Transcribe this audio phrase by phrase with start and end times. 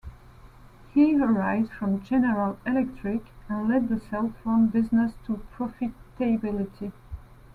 [0.95, 6.91] He arrived from General Electric and led the cell phone business to profitability.